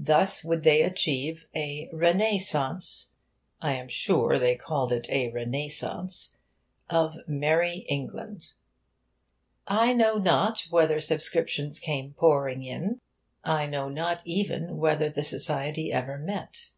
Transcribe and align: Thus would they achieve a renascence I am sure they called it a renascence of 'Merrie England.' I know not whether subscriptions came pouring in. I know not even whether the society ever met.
Thus 0.00 0.42
would 0.42 0.64
they 0.64 0.82
achieve 0.82 1.46
a 1.54 1.88
renascence 1.92 3.12
I 3.62 3.74
am 3.74 3.86
sure 3.86 4.36
they 4.36 4.56
called 4.56 4.90
it 4.90 5.08
a 5.10 5.30
renascence 5.30 6.34
of 6.90 7.18
'Merrie 7.28 7.84
England.' 7.88 8.50
I 9.68 9.92
know 9.92 10.18
not 10.18 10.66
whether 10.70 10.98
subscriptions 10.98 11.78
came 11.78 12.14
pouring 12.14 12.64
in. 12.64 13.00
I 13.44 13.66
know 13.66 13.88
not 13.88 14.22
even 14.24 14.76
whether 14.78 15.08
the 15.08 15.22
society 15.22 15.92
ever 15.92 16.18
met. 16.18 16.72